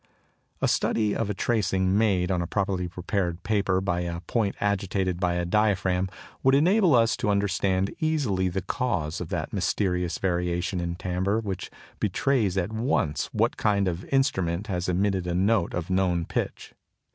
[0.61, 5.35] The study of a tracing made on properly prepared paper by a point agitated by
[5.35, 6.09] a diaphragm
[6.41, 11.69] would enable us to understand easily the cause of that mysterious variation in timbre which
[11.99, 16.73] betrays at once what kind of instrument has emitted a note of known pitch.